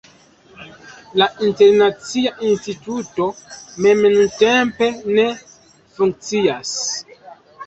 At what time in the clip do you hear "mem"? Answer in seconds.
3.87-4.01